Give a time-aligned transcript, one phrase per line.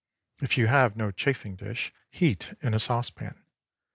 [0.39, 3.45] If you have no chafing dish, heat in a saucepan.